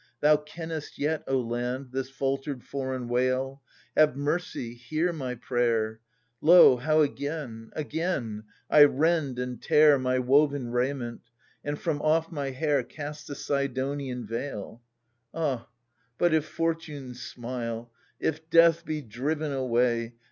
Thou 0.19 0.35
kennest 0.35 0.97
yet, 0.97 1.23
O 1.27 1.39
land, 1.39 1.91
this 1.91 2.09
faltered 2.09 2.63
foreign 2.63 3.07
wail— 3.07 3.61
Have 3.95 4.15
mercy, 4.17 4.73
hear 4.73 5.13
my 5.13 5.35
prayer! 5.35 5.99
I^o, 6.41 6.79
how 6.79 7.01
again, 7.01 7.69
again, 7.73 8.45
I 8.67 8.85
rend 8.85 9.37
and 9.37 9.61
tear 9.61 9.99
My 9.99 10.17
woven 10.17 10.71
raiment, 10.71 11.29
and 11.63 11.77
from 11.79 12.01
off 12.01 12.31
my 12.31 12.49
hair 12.49 12.81
Cast 12.81 13.27
the 13.27 13.35
Sidonian 13.35 14.25
veil! 14.25 14.81
f*fo 15.35 15.39
Ah, 15.39 15.67
but 16.17 16.33
if 16.33 16.45
fortune 16.45 17.13
smile, 17.13 17.91
if 18.19 18.49
death 18.49 18.83
be 18.83 19.03
driven 19.03 19.51
away. 19.53 20.15